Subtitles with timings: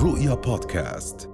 [0.00, 1.30] الرؤيا بودكاست.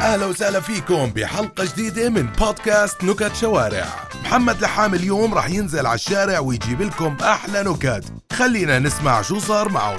[0.00, 3.84] أهلا وسهلا فيكم بحلقة جديدة من بودكاست نكت شوارع.
[4.24, 8.04] محمد لحام اليوم راح ينزل على الشارع ويجيب لكم أحلى نكت.
[8.32, 9.96] خلينا نسمع شو صار معه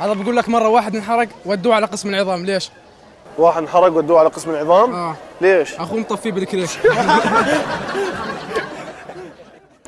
[0.00, 2.70] هذا بقول لك مرة واحد انحرق ودوه على قسم العظام ليش؟
[3.38, 5.16] واحد انحرق ودوه على قسم العظام؟ آه.
[5.40, 6.70] ليش؟ اخوه مطفيه بالكريش.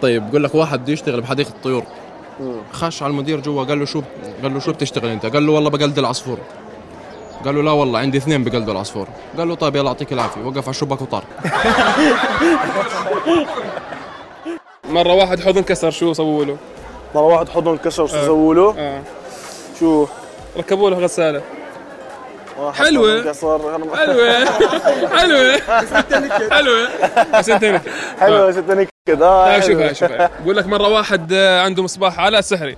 [0.03, 1.85] طيب بقول لك واحد بده يشتغل بحديقة الطيور.
[2.73, 4.03] خش على المدير جوا قال له شو
[4.43, 6.39] قال له شو بتشتغل أنت؟ قال له والله بقلد العصفور.
[7.45, 9.07] قال له لا والله عندي اثنين بقلدوا العصفور.
[9.39, 10.40] قال له طيب يلا يعطيك العافية.
[10.40, 11.25] وقف على الشباك وطار
[14.90, 16.57] مرة واحد حوض انكسر شو سووا له؟
[17.14, 19.03] مرة واحد حضن انكسر شو سووا له؟ آه.
[19.81, 20.07] شو؟
[20.57, 21.40] ركبوا له
[22.58, 23.21] غسالة واحد حلوة.
[23.21, 23.58] حضن انكسر
[25.18, 25.58] حلوة.
[26.50, 27.81] حلوة.
[28.21, 28.46] حلوة.
[28.46, 29.86] بس انت نكد آه شوف حلوة.
[29.86, 30.11] هاي شوف.
[30.12, 32.77] هاي بقول لك مرة واحد آه، عنده مصباح علاء سحري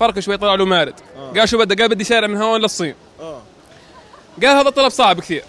[0.00, 0.94] فرق شوي طلع له مارد.
[1.36, 2.94] قال شو بدك؟ قال بدي شارع من هون للصين.
[4.42, 5.42] قال هذا طلب صعب كثير.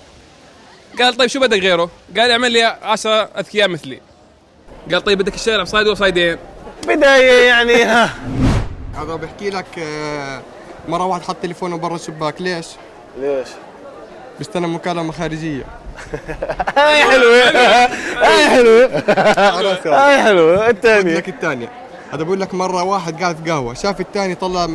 [0.99, 3.99] قال طيب شو بدك غيره؟ قال اعمل لي 10 أذكياء مثلي.
[4.91, 6.37] قال طيب بدك الشارع بصايد ولا بصايدين؟
[6.87, 8.09] بداية يعني ها.
[8.97, 10.41] هذا بحكي لك آه،
[10.87, 12.41] مرة واحد حط تليفونه برا الشباك.
[12.41, 12.67] ليش؟
[13.17, 13.47] ليش؟
[14.37, 15.63] بيستنى مكالمة خارجية.
[16.77, 17.43] هاي حلوة.
[18.25, 18.85] هاي حلوة.
[19.85, 20.69] هاي حلوة.
[20.69, 21.15] الثانية.
[21.15, 21.69] لك الثانية.
[22.13, 24.67] هذا بقول لك مرة واحد قاعد في قهوة شاف الثاني طلع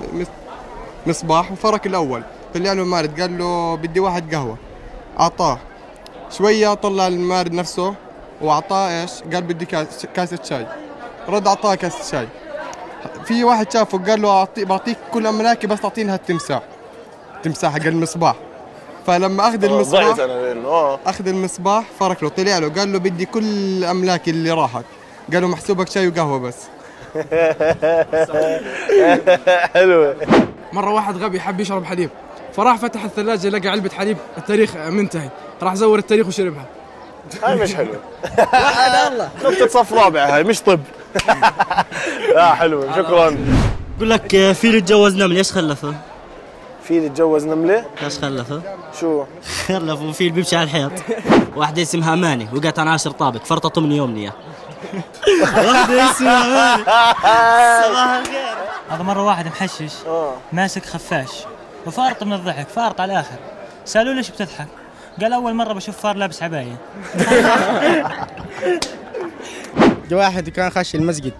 [1.06, 2.22] مصباح وفرك الأول.
[2.54, 4.56] طلع له المارد قال له بدي واحد قهوة.
[5.20, 5.58] أعطاه.
[6.30, 7.94] شوية طلع المارد نفسه
[8.40, 10.66] وأعطاه إيش؟ قال بدي كاس كاسة شاي
[11.28, 12.28] رد أعطاه كاسة شاي
[13.24, 16.62] في واحد شافه قال له أعطي بعطيك كل أملاكي بس تعطيني هالتمساح.
[17.44, 18.36] تمساح حق المصباح.
[19.06, 20.16] فلما أخذ ضعت المصباح
[20.64, 20.98] آه.
[21.06, 24.84] أخذ المصباح فرك له طلع له قال له بدي كل املاكي اللي راحت.
[25.32, 26.56] قال له محسوبك شاي وقهوة بس.
[29.74, 30.16] حلوة
[30.72, 32.10] مرة واحد غبي حب يشرب حليب.
[32.56, 35.28] فراح فتح الثلاجة لقى علبة حليب التاريخ منتهي.
[35.62, 36.64] راح زور التاريخ وشربها.
[37.42, 38.00] هاي مش حلوة.
[39.08, 40.80] الله نكتة صف رابع هاي مش طب.
[42.34, 43.36] لا حلوة شكرا.
[43.96, 45.94] يقول لك آه، فيل يتجوز نمل إيش خلفه؟
[46.88, 48.62] فيل يتجوز نملة؟ إيش خلفه؟
[49.00, 49.24] شو؟
[49.66, 50.92] خلفه فيل بيمشي على الحيط.
[51.56, 54.32] واحدة اسمها أماني وقعت عن عاشر طابق فرطت من يومنية
[55.42, 58.54] واحدة اسمها أماني صباح الخير.
[58.90, 60.34] هذا مرة واحد محشش آه.
[60.52, 61.30] ماسك خفاش
[61.86, 63.36] وفارط من الضحك فارط على الآخر.
[63.84, 64.68] سألوه ليش بتضحك؟
[65.20, 66.76] قال أول مرة بشوف فار لابس عباية.
[70.12, 71.32] واحد كان خش المسجد.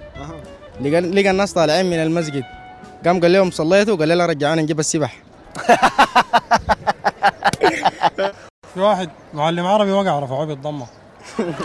[0.80, 2.44] لقى الناس طالعين من المسجد.
[3.06, 5.16] قام قال لهم صليتوا قال لنا رجعونا نجيب السبح.
[8.74, 10.86] في واحد معلم عربي وقع رفعوه بالضمه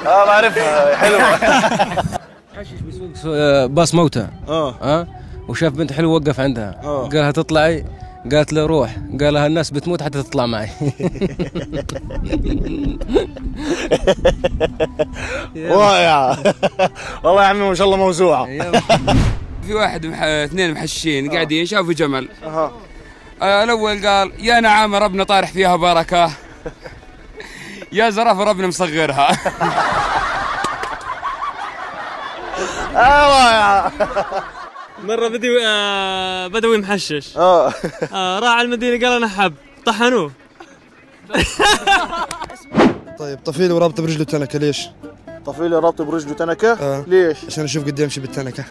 [0.05, 1.39] آه بعرفها حلوة
[3.67, 4.71] باص موتى آه.
[4.81, 5.07] ها
[5.47, 6.81] وشاف بنت حلوة وقف عندها.
[6.83, 7.01] آه.
[7.03, 7.85] قال لها تطلعي
[8.31, 8.95] قالت له روح.
[9.21, 10.69] قال لها الناس بتموت حتى تطلع معي.
[15.55, 16.37] واقع
[17.23, 18.45] والله يا عمي ما شاء الله موسوعة.
[19.65, 20.05] في واحد.
[20.23, 22.29] اثنين محشين قاعدين شافوا جمل.
[22.43, 22.49] أها.
[22.65, 22.71] آه
[23.41, 26.31] الأول قال يا نعم ربنا طارح فيها بركة.
[27.91, 29.29] يا زرافة ربنا مصغرها.
[32.95, 33.91] واقع
[35.03, 37.37] مرة بدوي آه بدوي محشش.
[37.37, 37.73] آه.
[38.13, 39.53] آه راح على المدينة قال أنا حب.
[39.85, 40.31] طحنوه.
[43.19, 44.89] طيب طفيلي ورابطة برجله تنكة ليش؟
[45.45, 47.03] طفيلي رابطه برجله تنكة؟ آه.
[47.07, 48.63] ليش؟ عشان أشوف قد يمشي بالتنكه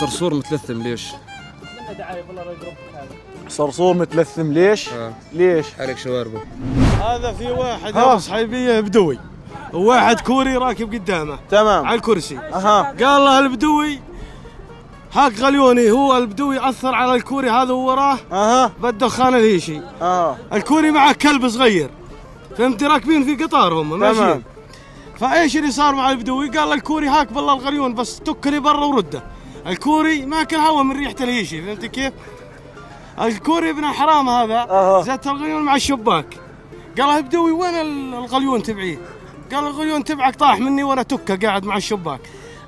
[0.00, 1.12] صرصور متلثم ليش؟
[3.48, 5.12] صرصور متلثم ليش؟ آه.
[5.32, 6.40] ليش؟ حرق شواربه
[7.02, 8.00] هذا في واحد ها.
[8.02, 9.18] يرقص حيبيه بدوي
[9.72, 14.00] وواحد كوري راكب قدامه تمام على الكرسي أها قال له البدوي
[15.12, 21.12] هاك غليوني هو البدوي أثر على الكوري هذا ووراه أها بالدخان الهيشي آه الكوري معه
[21.12, 21.90] كلب صغير
[22.58, 24.42] فهمت راكبين في قطار هم ماشيين تمام
[25.20, 29.22] فإيش اللي صار مع البدوي؟ قال الكوري هاك بالله الغليون بس تكني برا ورده.
[29.66, 32.12] الكوري ماكل هوا من ريحة الهيشي فهمت كيف؟
[33.20, 35.02] الكوري ابن حرام هذا.
[35.02, 36.26] زت الغليون مع الشباك.
[36.98, 38.98] قال له بدوي وين ال- الغليون تبعيه؟
[39.52, 42.20] قال الغليون تبعك طاح مني وأنا تكة قاعد مع الشباك.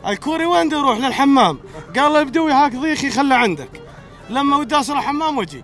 [0.07, 1.59] الكوري وين بدي أروح للحمام؟
[1.99, 3.69] قال له بدوي هاك ضيخي خله عندك.
[4.31, 5.63] لما ودي أصل الحمام وجي.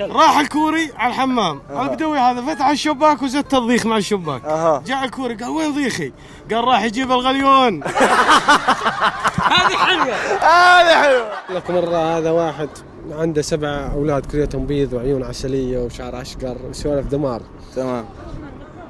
[0.00, 1.60] راح الكوري على الحمام.
[1.70, 4.44] البدوي هذا فتح الشباك وزت الضيخ مع الشباك.
[4.44, 4.82] أها.
[4.86, 6.12] جاء الكوري قال وين ضيخي؟
[6.50, 7.82] قال راح يجيب الغليون.
[9.52, 10.14] هذه حلوة.
[10.40, 12.68] هذا حلو لك مرة هذا واحد
[13.12, 17.42] عنده سبع أولاد كليتهم بيض وعيون عسلية وشعر أشقر وسوالف دمار.
[17.76, 18.04] تمام.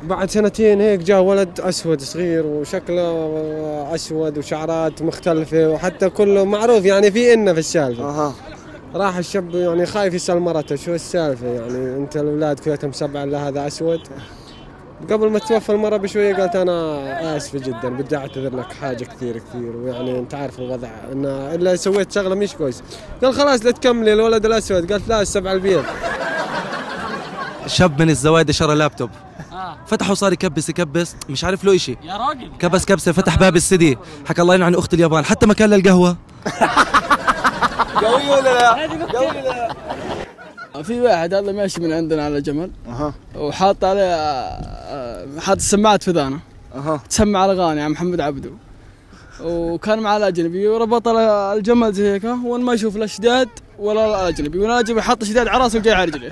[0.02, 3.12] بعد سنتين هيك جاء ولد أسود صغير وشكله
[3.94, 8.04] أسود وشعرات مختلفة وحتى كله معروف يعني في إنا في السالفة.
[8.04, 8.34] أها.
[8.94, 13.66] راح الشاب يعني خايف يسأل مرته شو السالفة؟ يعني أنت الأولاد كلهم سبعة لا هذا
[13.66, 14.00] أسود.
[15.10, 19.76] قبل ما توفى المرة بشوية قالت أنا آسفة جدا بدي أعتذر لك حاجة كثير كثير
[19.76, 20.88] ويعني أنت عارف الوضع.
[21.12, 22.82] إن إلا سويت شغلة مش كويس.
[23.22, 24.92] قال خلاص لا تكملي الولد الأسود.
[24.92, 25.84] قالت لا السبعة البيض.
[27.66, 29.10] شاب من الزوايد شرى لابتوب.
[29.86, 31.96] فتحه صار يكبس يكبس مش عارف له إشي.
[32.02, 32.50] يا راجل.
[32.58, 36.16] كبس كبسة فتح باب السدي حكى الله يلعن أخت اليابان حتى مكان للقهوة.
[38.04, 38.72] قوي ولا لا؟
[39.18, 39.68] قوي ولا
[40.74, 42.70] لا؟ في واحد هذا ماشي من عندنا على جمل.
[42.88, 43.14] أها.
[43.36, 46.38] وحاط عليه آه، حاط السماعات في ذانه
[46.74, 47.00] أها.
[47.10, 48.50] تسمع الاغاني عن محمد عبده
[49.44, 55.02] وكان مع الاجنبي وربط الجمل زي هيك وين ما يشوف لا شداد ولا الاجنبي والاجنبي
[55.02, 56.30] حط شداد على راسه وجاي على رجله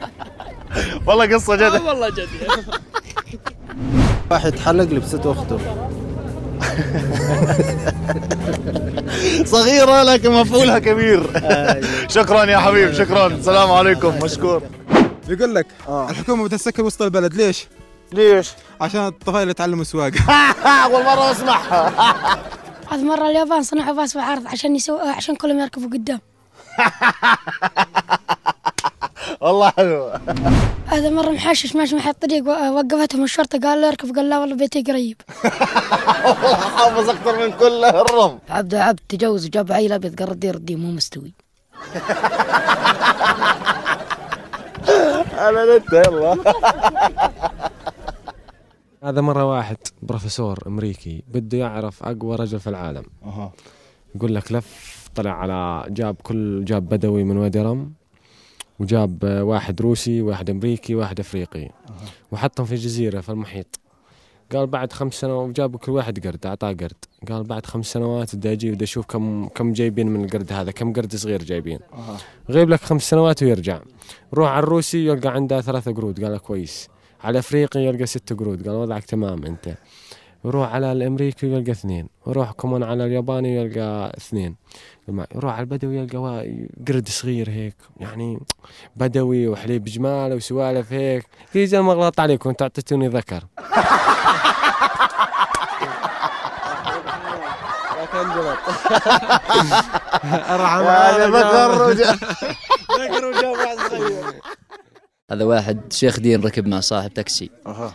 [1.06, 2.28] والله قصة آه جد والله جد.
[4.30, 5.58] واحد حلق لبست أخته.
[9.44, 11.30] صغيرة لكن مفعولها كبير.
[12.08, 13.26] شكرا يا حبيب شكرا.
[13.26, 14.62] السلام عليكم مشكور.
[15.28, 17.66] يقول لك الحكومة بتسكر وسط البلد ليش؟
[18.12, 18.50] ليش؟
[18.80, 20.20] عشان الطفايل يتعلموا السواقة.
[20.84, 21.92] أول مرة اسمعها
[22.92, 26.20] هذه مرة اليابان صنعوا باص بعرض عشان يسوي عشان كلهم يركبوا قدام.
[29.40, 30.10] والله حلو.
[30.86, 34.82] هذا مرة محشش ماشي محل الطريق وقفتهم الشرطة قال له اركب قال لا والله بيتي
[34.82, 35.16] قريب.
[36.24, 38.38] والله حافظ أكثر من كله الرم.
[38.48, 41.32] عبد عبد تجوز وجاب عيل أبيض قال ردي ردي مو مستوي.
[45.48, 46.36] أنا انت يلا.
[49.04, 53.04] هذا مرة واحد بروفيسور أمريكي بده يعرف أقوى رجل في العالم.
[53.24, 53.52] أها.
[54.14, 57.92] يقول لك لف طلع على جاب كل جاب بدوي من وادي رم
[58.78, 61.70] وجاب واحد روسي واحد أمريكي واحد أفريقي.
[62.32, 63.80] وحطهم في جزيرة في المحيط.
[64.52, 67.04] قال بعد خمس سنوات وجاب كل واحد قرد أعطاه قرد.
[67.28, 70.92] قال بعد خمس سنوات بدي أجي بدي أشوف كم كم جايبين من القرد هذا كم
[70.92, 71.78] قرد صغير جايبين.
[72.50, 73.80] غيب لك خمس سنوات ويرجع.
[74.34, 76.24] روح على الروسي يلقى عنده ثلاثة قرود.
[76.24, 76.88] قال كويس.
[77.20, 78.68] على الافريقي يلقى ست قرود.
[78.68, 79.74] قال وضعك تمام أنت.
[80.44, 84.56] يروح على الأمريكي يلقى اثنين ويروح كمان على الياباني يلقى اثنين.
[85.34, 86.48] يروح على البدوي يلقى
[86.88, 88.38] قرد صغير هيك يعني
[88.96, 91.26] بدوي وحليب جمال وسوالف هيك.
[91.46, 93.44] في زلمه غلط عليكم أنتوا أعطيتوني ذكر.
[98.12, 98.58] كان غلط
[100.86, 102.18] يعني ذكر وجا-
[103.00, 104.24] ذكر وجاب واحد صغير
[105.30, 107.50] هذا واحد شيخ دين ركب مع صاحب تاكسي.
[107.66, 107.92] أها.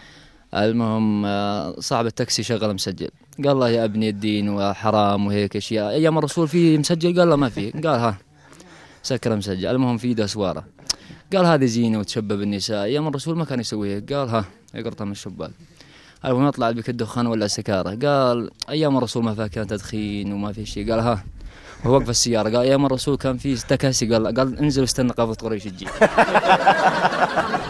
[0.56, 3.10] المهم آه، صاحب التاكسي شغله مسجل.
[3.46, 5.90] قال له يا ابني الدين وحرام وهيك أشياء.
[5.90, 7.72] أيام الرسول في مسجل؟ قال له ما في.
[7.72, 8.18] قال ها
[9.04, 9.66] سكر مسجل.
[9.68, 10.64] المهم في إيده سواره
[11.34, 14.46] قال هذه زينة وتشبب النساء أيام الرسول ما كان يسوي هيك قال ها
[14.76, 15.52] يقرطها من الشباك.
[16.26, 20.66] المهم يطلع بك الدخان ولا السكاره قال أيام الرسول ما فيها كان تدخين وما في
[20.66, 20.92] شيء.
[20.92, 21.24] قال ها
[21.86, 22.50] وهو وقف السيارة.
[22.50, 24.14] قال أيام الرسول كان في تكاسي.
[24.14, 25.88] قال قال انزل واستنى قافه قريش تجي.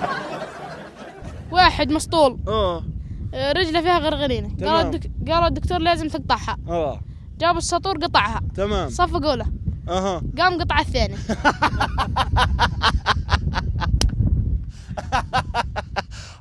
[1.82, 2.38] واحد مسطول.
[2.48, 2.84] آه.
[3.34, 4.48] رجله فيها غرغرينة.
[4.48, 4.88] قال تمام.
[4.94, 5.12] الدك...
[5.32, 6.58] قال الدكتور لازم تقطعها.
[6.68, 7.00] آه.
[7.40, 8.42] جاب السطور قطعها.
[8.56, 8.90] تمام.
[8.90, 9.46] صفقوا له
[9.90, 10.22] أها.
[10.38, 11.16] قام قطع الثاني.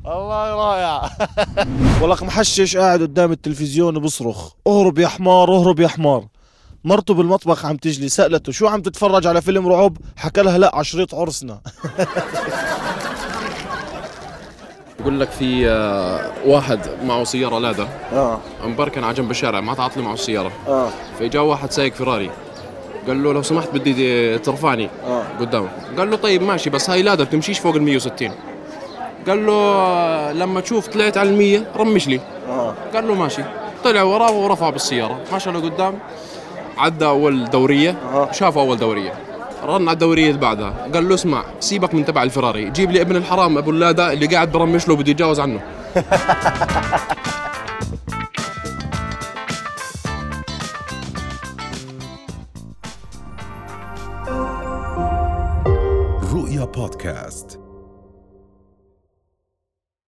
[0.04, 1.10] والله رائع.
[2.00, 6.26] والله محشش قاعد قدام التلفزيون وبصرخ اهرب يا حمار اهرب يا حمار.
[6.84, 11.14] مرته بالمطبخ عم تجلي سألته شو عم تتفرج على فيلم رعب؟ حكى لها لا عشريط
[11.14, 11.60] عرسنا.
[15.00, 18.38] يقول لك في آه، واحد معه سيارة لادا آه.
[18.64, 20.52] مبركن على جنب الشارع ما تعطلي معه السيارة.
[20.68, 20.88] آه.
[21.20, 22.30] فجاء واحد سايق فيراري
[23.08, 25.22] قال له لو سمحت بدي ترفعني آه.
[25.40, 25.68] قدامه.
[25.98, 28.30] قال له طيب ماشي بس هاي لادا بتمشيش فوق ال 160
[29.28, 32.20] قال له آه، لما تشوف طلعت على المية رمش لي.
[32.48, 32.74] آه.
[32.94, 33.42] قال له ماشي.
[33.84, 35.18] طلع وراه ورفعه بالسيارة.
[35.34, 35.98] مشى لقدام.
[36.78, 37.96] عدى أول دورية.
[38.32, 39.12] شاف أول دورية.
[39.64, 40.88] رن على الدورية اللي بعدها.
[40.94, 42.70] قال له اسمع سيبك من تبع الفراري.
[42.70, 45.60] جيب لي ابن الحرام أبو اللادا اللي قاعد برمش له بده يتجاوز عنه.
[56.34, 57.49] رؤيا بودكاست.